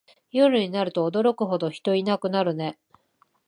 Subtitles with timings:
[0.31, 2.79] 夜になると驚くほど人いなくなるね